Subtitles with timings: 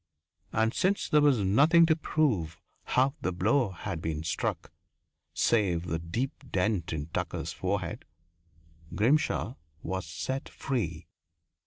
[0.51, 4.71] And since there was nothing to prove how the blow had been struck,
[5.31, 8.03] save the deep dent in Tucker's forehead,
[8.95, 11.05] Grimshaw was set free.